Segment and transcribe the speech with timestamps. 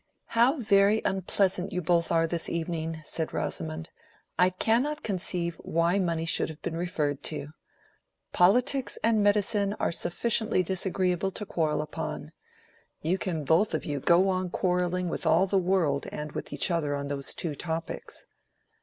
[0.33, 3.91] "How very unpleasant you both are this evening!" said Rosamond.
[4.35, 7.49] "I cannot conceive why money should have been referred to.
[8.33, 12.31] Politics and Medicine are sufficiently disagreeable to quarrel upon.
[13.03, 16.71] You can both of you go on quarrelling with all the world and with each
[16.71, 18.25] other on those two topics."